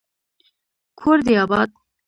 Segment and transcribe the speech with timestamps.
[0.99, 1.69] کور دي اباد